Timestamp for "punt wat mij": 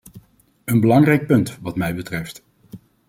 1.27-1.95